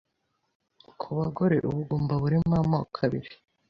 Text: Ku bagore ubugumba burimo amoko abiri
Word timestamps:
Ku 0.99 1.07
bagore 1.17 1.57
ubugumba 1.69 2.13
burimo 2.21 2.55
amoko 2.63 2.97
abiri 3.05 3.31